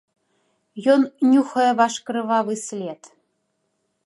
Ён 0.93 1.01
нюхае 1.33 1.67
ваш 1.83 1.93
крывавы 2.09 2.55
след. 2.67 3.01